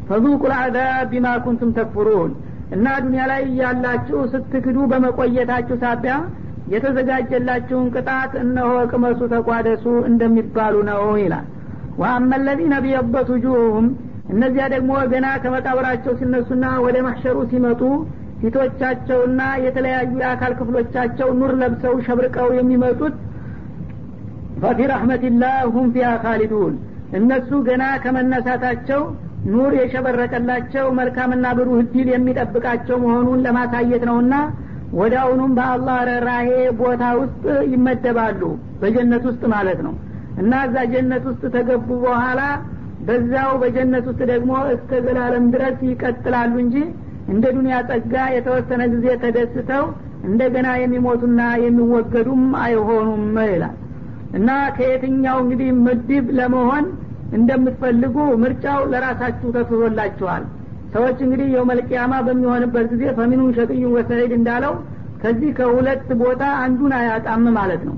[0.09, 2.31] ፈዙቁ ልአዛብ ቢማ ኩንቱም ተክፍሩን
[2.77, 6.15] እና ዱኒያ ላይ እያላችሁ ስትክዱ በመቆየታችሁ ሳቢያ
[6.75, 11.47] የተዘጋጀላችሁን ቅጣት እነሆ ቅመሱ ተቋደሱ እንደሚባሉ ነው ይላል።
[12.01, 13.87] ወአመ ለዚነ ቢየበት ውጁሁም
[14.35, 17.81] እነዚያ ደግሞ ገና ከመቃብራቸው ሲነሱና ወደ ማሸሩ ሲመጡ
[18.43, 23.17] ፊቶቻቸውና የተለያዩ የአካል ክፍሎቻቸው ኑር ለብሰው ሸብርቀው የሚመጡት
[24.63, 26.75] ፈፊ ረሕመትላህ ሁም ፊያ ካሊዱን
[27.19, 29.03] እነሱ ገና ከመነሳታቸው
[29.53, 34.35] ኑር የሸበረቀላቸው መልካምና ብሩህ ድል የሚጠብቃቸው መሆኑን ለማሳየት ነውና
[34.99, 36.49] ወደ አሁኑም በአላህ ረራሄ
[36.81, 38.41] ቦታ ውስጥ ይመደባሉ።
[38.81, 39.95] በጀነት ውስጥ ማለት ነው።
[40.41, 42.41] እና እዛ ጀነት ውስጥ ተገቡ በኋላ
[43.07, 46.77] በዛው በጀነት ውስጥ ደግሞ እስከ ዘላለም ድረስ ይቀጥላሉ እንጂ
[47.33, 49.85] እንደ ዱንያ ጸጋ የተወሰነ ጊዜ ተደስተው
[50.25, 53.77] እንደገና የሚሞቱና የሚወገዱም አይሆኑም ይላል።
[54.35, 56.85] እና ከየትኛው እንግዲህ ምድብ ለመሆን
[57.39, 60.45] እንደምትፈልጉ ምርጫው ለራሳችሁ ተስቶላችኋል
[60.95, 64.75] ሰዎች እንግዲህ የውመልቅያማ በሚሆንበት ጊዜ ፈሚኑን ሸቅዩን ወሰዒድ እንዳለው
[65.23, 67.97] ከዚህ ከሁለት ቦታ አንዱን አያጣም ማለት ነው።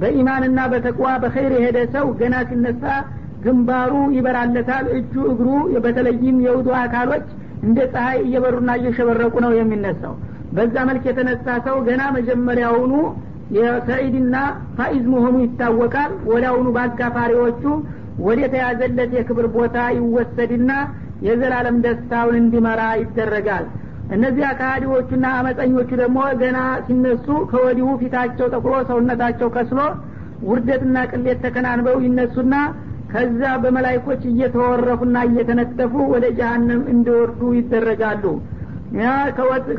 [0.00, 2.84] በኢማንና በተቅዋ በኸይር የሄደ ሰው ገና ሲነሳ
[3.44, 5.48] ግንባሩ ይበራለታል እጁ እግሩ
[5.84, 7.26] በተለይም የውዱ አካሎች
[7.66, 10.14] እንደ ፀሐይ እየበሩና እየሸበረቁ ነው የሚነሳው።
[10.56, 12.94] በዛ መልክ የተነሳ ሰው ገና መጀመሪያውኑ
[13.56, 14.36] የሰዒድና
[14.76, 17.62] ፋኢዝ መሆኑ ይታወቃል። ወዲያውኑ በአጋፋሪዎቹ
[18.26, 20.70] ወደ ተያዘለት የክብር ቦታ ይወሰድና
[21.26, 23.66] የዘላለም ደስታውን እንዲመራ ይደረጋል።
[24.14, 29.80] እነዚህ ከሃዲዎቹና አመፀኞቹ ደግሞ ገና ሲነሱ ከወዲሁ ፊታቸው ጠቁሮ ሰውነታቸው ከስሎ
[30.48, 32.54] ውርደትና ቅሌት ተከናንበው ይነሱና
[33.12, 38.24] ከዛ በመላይኮች እየተወረፉና እየተነጠፉ ወደ ጀሀነም እንዲወርዱ ይደረጋሉ።
[38.98, 39.06] ያ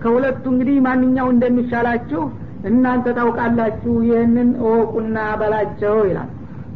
[0.04, 2.22] ከሁለቱ እንግዲህ ማንኛው እንደሚሻላችሁ
[2.70, 6.30] እናንተ ታውቃላችሁ። ይህንን እወቁና በላቸው ይላል።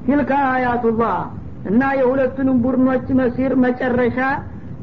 [0.05, 1.15] ቲልካ አያቱላህ
[1.69, 4.19] እና የሁለቱንም ቡድኖች መሲር መጨረሻ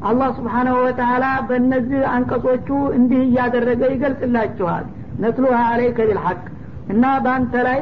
[0.01, 4.85] አላህ ስብሓናሁ ወተላ በእነዚህ አንቀጾቹ እንዲህ እያደረገ ይገልጽላችኋል።
[5.21, 6.39] ነትሉሃ አለይከ ቢልሐቅ
[6.93, 7.79] እና በአንተ ላይ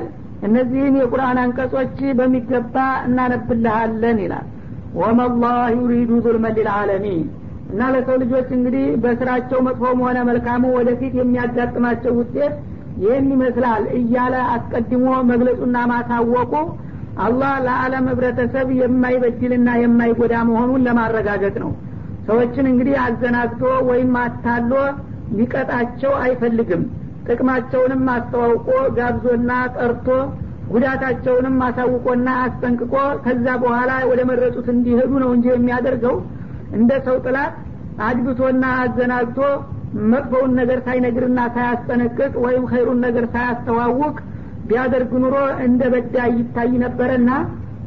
[0.48, 2.76] እነዚህን የቁርአን አንቀጾች በሚገባ
[3.08, 4.48] እናነብልሃለን ይላል።
[5.00, 7.24] ወመላህ ዩሪዱ ዙልመን ሊልዓለሚን
[7.72, 12.56] እና ለሰው ልጆች እንግዲህ በስራቸው መጥፎም ሆነ መልካሙ ወደፊት የሚያጋጥማቸው ውጤት
[13.04, 16.54] ይህን ይመስላል እያለ አስቀድሞ መግለጹና ማሳወቁ
[17.26, 21.72] አላህ ለዓለም ህብረተሰብ የማይበድልና የማይጎዳ መሆኑን ለማረጋገጥ ነው
[22.28, 24.72] ሰዎችን እንግዲህ አዘናግቶ ወይም አታሎ
[25.38, 26.84] ሊቀጣቸው አይፈልግም።
[27.28, 30.08] ጥቅማቸውንም አስተዋውቆ ጋብዞና ጠርቶ
[30.74, 32.94] ጉዳታቸውንም አሳውቆና አስጠንቅቆ
[33.26, 36.16] ከዛ በኋላ ወደ መረጡት እንዲሄዱ ነው እንጂ የሚያደርገው።
[36.78, 37.56] እንደ ሰው ጥላት
[38.06, 39.40] አድብቶና አዘናግቶ
[40.12, 44.16] መጥፎውን ነገር ሳይነግርና ሳያስጠነቅቅ ወይም ኸይሩን ነገር ሳያስተዋውቅ
[44.68, 47.30] ቢያደርግ ኑሮ እንደ በዳይ ይታይ ነበረና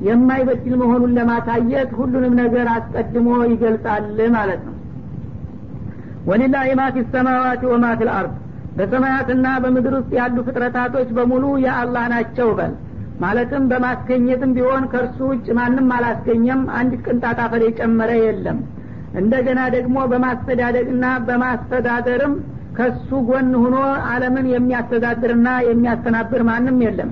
[0.06, 4.74] የማይበድል መሆኑን ለማሳየት ሁሉንም ነገር አስቀድሞ ይገልጻል ማለት ነው።
[6.28, 8.32] ወሊላሂ ማ ፊ ሰማዋት ወማ ፊ ልአርድ
[8.78, 12.72] በሰማያትና በምድር ውስጥ ያሉ ፍጥረታቶች በሙሉ የአላህ ናቸው በል።
[13.20, 18.58] ማለትም በማስገኘትም ቢሆን ከእርሱ ውጭ ማንም አላስገኘም አንድ ቅንጣት አፈር የጨመረ የለም።
[19.20, 22.34] እንደገና ደግሞ በማስተዳደግና በማስተዳደርም
[22.78, 23.76] ከሱ ጎን ሁኖ
[24.10, 27.10] አለምን የሚያስተዳድርና የሚያስተናብር ማንም የለም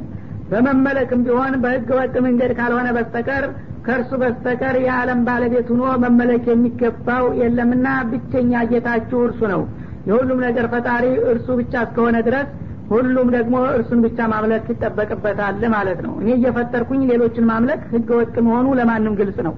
[0.51, 3.45] በመመለክም ቢሆን በህገ ወጥ መንገድ ካልሆነ በስተቀር
[3.87, 9.63] ከእርሱ በስተቀር የዓለም ባለቤት ሁኖ መመለክ የሚገባው የለምና ብቸኛ ጌታችሁ እርሱ ነው።
[10.09, 12.49] የሁሉም ነገር ፈጣሪ እርሱ ብቻ እስከሆነ ድረስ
[12.91, 18.67] ሁሉም ደግሞ እርሱን ብቻ ማምለክ ይጠበቅበታል ማለት ነው። እኔ እየፈጠርኩኝ ሌሎችን ማምለክ ህገ ወጥ መሆኑ
[18.81, 19.55] ለማንም ግልጽ ነው።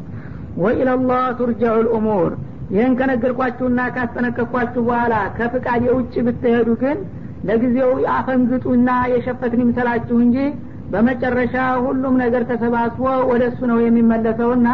[0.57, 2.31] ወኢለላህ ቱርጃዑ ልእሙር
[2.71, 6.99] ይህን ከነገርኳችሁና ካስጠነቀቅኳችሁ በኋላ ከፍቃድ የውጭ ብትሄዱ ግን
[7.49, 10.39] ለጊዜው አፈንግጡና የሸፈትን ይምሰላችሁ እንጂ
[10.93, 14.69] በመጨረሻ ሁሉም ነገር ተሰባስቦ ወደ እሱ ነው የሚመለሰውና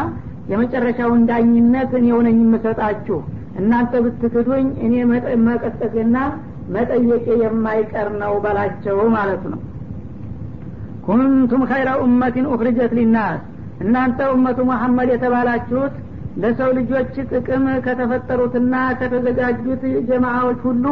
[0.51, 3.19] የመጨረሻውን ዳኝነት እኔው ነኝ የምሰጣችሁ።
[3.61, 4.95] እናንተ ብትክዱኝ እኔ
[5.47, 6.17] መቀስቀሴና
[6.75, 9.61] መጠየቄ የማይቀር ነው በላቸው ማለት ነው።
[11.07, 13.41] ኩንቱም ኸይረ ኡመትን ኡክርጀት ሊናስ።
[13.83, 15.95] እናንተ ኡመቱ መሐመድ የተባላችሁት
[16.43, 20.85] ለሰው ልጆች ጥቅም ከተፈጠሩትና ከተዘጋጁት ጀማዎች ሁሉ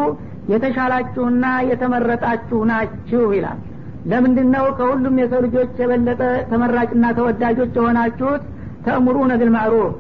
[0.53, 3.61] የተሻላችሁና የተመረጣችሁ ናችሁ ይላል
[4.11, 8.43] ለምንድን ነው ከሁሉም የሰው ልጆች የበለጠ ተመራጭና ተወዳጆች የሆናችሁት?
[8.85, 9.93] تأمرون بالمعروف።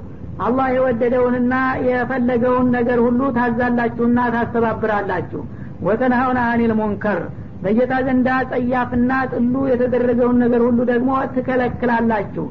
[0.44, 1.54] አላህ የወደደውንና
[1.88, 5.42] የፈለገውን ነገር ሁሉ ታዛላችሁና ታስተባብራላችሁ።
[5.86, 7.20] وتنهون عن المنكر።
[7.62, 12.46] በጌታ ዘንዳ ጸያፍና ጥሉ የተደረገውን ነገር ሁሉ ደግሞ ትከለክላላችሁ።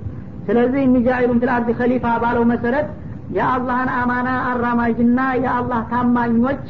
[0.48, 2.88] ስለዚህ إني جاعل في الأرض خليفة ባለው መሰረት
[3.38, 6.62] የአላህን አማና አራማጅና የአላህ ታማኞች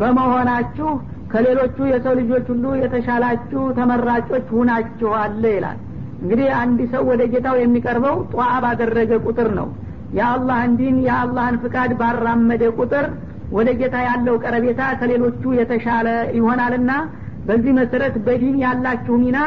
[0.00, 0.88] በመሆናችሁ
[1.32, 5.78] ከሌሎቹ የሰው ልጆች ሁሉ የተሻላችሁ ተመራጮች ሁናችኋል ይላል።
[6.22, 9.68] እንግዲህ አንድ ሰው ወደ ጌታው የሚቀርበው ጧዓ ባደረገ ቁጥር ነው።
[10.16, 13.06] የአላህን ዲን የአላህን ፍቃድ ባራመደ ቁጥር
[13.50, 16.92] ወደ ጌታ ያለው ቀረቤታ ከሌሎቹ የተሻለ ይሆናልና
[17.46, 19.38] በዚህ መሰረት በዲን ያላችሁ ሚና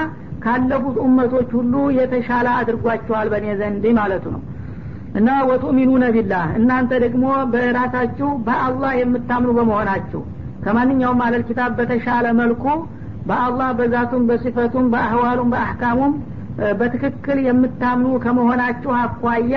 [0.43, 4.41] ካለፉት ኡመቶች ሁሉ የተሻለ አድርጓችኋል በእኔ ዘንድ ማለቱ ነው።
[5.19, 10.21] እና ወቱሚኑነ ቢላህ እናንተ ደግሞ በራሳችሁ በአላህ የምታምኑ በመሆናችሁ
[10.63, 12.65] ከማንኛውም አለል ኪታብ በተሻለ መልኩ
[13.27, 16.13] በአላህ በዛቱም በሲፈቱም በአህዋሉም በአህካሙም
[16.79, 19.55] በትክክል የምታምኑ ከመሆናችሁ አኳያ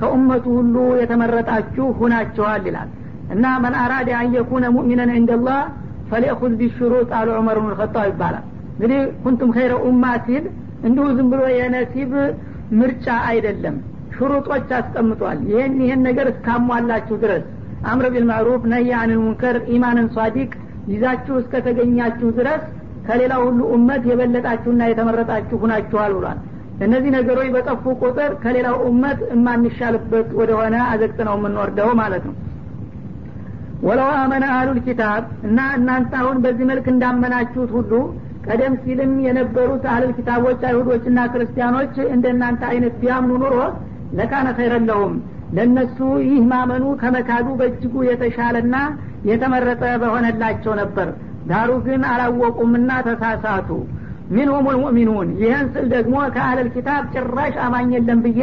[0.00, 2.90] ከኡመቱ ሁሉ የተመረጣችሁ ሁናችኋል ይላል።
[3.34, 4.28] እና መን አራደ አን
[4.76, 5.60] ሙእሚነን እንደላህ
[6.10, 10.44] ፈሊእኹዝ ቢሽሩጥ አሉ ዑመር ብን ልኸጣብ ይባላል። እንግዲህ ኩንቱም ኸይረ ኡማ ሲል
[10.86, 12.12] እንዲሁ ዝም ብሎ የነሲብ
[12.78, 13.76] ምርጫ አይደለም።
[14.14, 17.44] ሽሩጦች አስቀምጧል። ይህን ይህን ነገር እስካሟላችሁ ድረስ
[17.84, 20.50] አምር ቢልማዕሩፍ ነይ አኒል ሙንከር ኢማንን ሷዲቅ
[20.92, 22.62] ይዛችሁ እስከተገኛችሁ ድረስ
[23.06, 26.38] ከሌላ ሁሉ እመት የበለጣችሁና የተመረጣችሁ ሁናችኋል ብሏል።
[26.86, 32.34] እነዚህ ነገሮች በጠፉ ቁጥር ከሌላው እመት የማንሻልበት ወደሆነ አዘቅት ነው የምንወርደው ማለት ነው።
[33.82, 37.92] ወለው አመነ አህሉል ኪታብ እና እናንተ አሁን በዚህ መልክ እንዳመናችሁት ሁሉ
[38.46, 43.56] ቀደም ሲልም የነበሩት አህሉል ኪታቦች አይሁዶችና ክርስቲያኖች እንደናንተ አይነት ቢያምኑ ኑሮ
[44.18, 45.14] ለካነ ኸይረለሁም
[45.56, 48.76] ለእነሱ ይህ ማመኑ ከመካዱ በእጅጉ የተሻለና
[49.28, 51.08] የተመረጠ በሆነላቸው ነበር።
[51.50, 53.70] ዳሩ ግን አላወቁምና ተሳሳቱ።
[54.30, 58.40] ሚንሁም ልሙእሚኑን ይህን ስል ደግሞ ከአህለል ኪታብ ጭራሽ አማኝ የለም ብዬ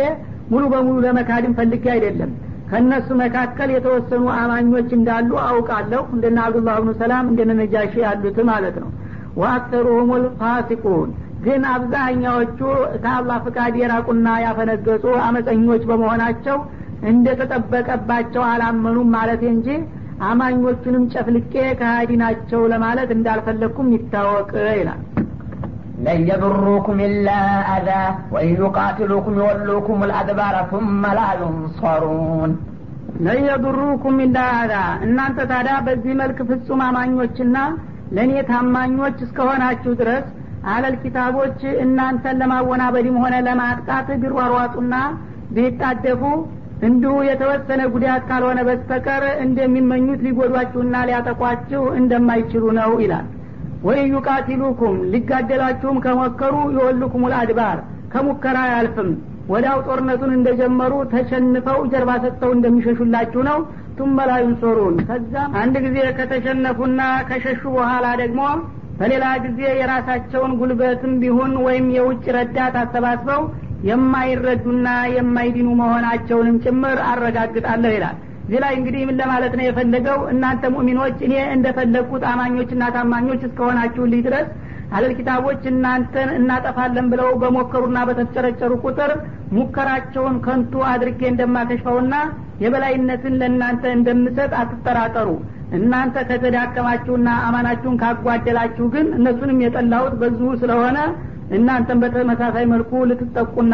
[0.52, 2.32] ሙሉ በሙሉ ለመካድም ፈልጌ አይደለም።
[2.70, 8.90] ከእነሱ መካከል የተወሰኑ አማኞች እንዳሉ አውቃለሁ። እንደነ አብዱላህ ብኑ ሰላም እንደነ ነጃሺ ያሉት ማለት ነው።
[9.40, 11.10] ወአክተሩሁም ልፋሲቁን
[11.46, 12.60] ግን አብዛኛዎቹ
[13.04, 16.58] ከአላህ ፍቃድ የራቁና ያፈነገጡ አመፀኞች በመሆናቸው
[17.06, 19.68] እንደ ተጠበቀባቸው አላመኑም ማለት እንጂ
[20.28, 25.02] አማኞቹንም ጨፍልቄ ከሀዲ ናቸው ለማለት እንዳልፈለግኩም ይታወቅ ይላል።
[26.06, 27.28] ለን የድሩኩም ኢላ
[27.74, 27.90] አዛ
[28.34, 32.54] ወኢን ዩቃትሉኩም ይወሉኩም ልአድባረ ثመ ላ ዩንሰሩን።
[33.26, 34.74] ለን የድሩኩም ኢላ አዛ
[35.06, 37.58] እናንተ ታዲያ በዚህ መልክ ፍጹም አማኞችና
[38.16, 40.26] ለእኔ ታማኞች እስከሆናችሁ ድረስ
[40.72, 44.94] አለል ኪታቦች እናንተን ለማወናበድም ሆነ ለማጥቃት ቢሯሯጡና
[45.56, 46.22] ቢጣደፉ
[46.84, 53.28] እንዲሁ የተወሰነ ጉዳት ካልሆነ በስተቀር እንደሚመኙት ሊጎዷችሁና ሊያጠቋችሁ እንደማይችሉ ነው ይላል።
[53.84, 57.80] ወይ ዩቃቲሉኩም ሊጋደላችሁም ከሞከሩ የወልኩም ልአድባር
[58.14, 59.10] ከሙከራ አያልፍም።
[59.50, 63.60] ወዳው ጦርነቱን እንደጀመሩ ተሸንፈው ጀርባ ሰጥተው እንደሚሸሹላችሁ ነው።
[63.98, 68.42] ቱመ ላ ዩንሶሩን ከዛም አንድ ጊዜ ከተሸነፉና ከሸሹ በኋላ ደግሞ
[69.00, 73.42] በሌላ ጊዜ የራሳቸውን ጉልበትም ቢሆን ወይም የውጭ ረዳት አሰባስበው
[73.90, 80.20] የማይረዱና የማይድኑ መሆናቸውንም ጭምር አረጋግጣለሁ ይላል። እዚህ ላይ እንግዲህ ምን ለማለት ነው የፈለገው?
[80.34, 84.48] እናንተ ሙእሚኖች እኔ እንደፈለግኩት አማኞችና ታማኞች እስከሆናችሁልኝ ድረስ
[84.96, 89.12] አለል ኪታቦች እናንተን እናጠፋለን ብለው በሞከሩና በተጨረጨሩ ቁጥር
[89.56, 92.16] ሙከራቸውን ከንቱ አድርጌ እንደማከሽፈውና
[92.64, 95.30] የበላይነትን ለእናንተ እንደምሰጥ አትጠራጠሩ።
[95.78, 100.98] እናንተ ከተዳከማችሁና አማናችሁን ካጓደላችሁ ግን እነሱንም የጠላሁት በዚሁ ስለሆነ
[101.56, 103.74] እናንተን በተመሳሳይ መልኩ ልትጠቁና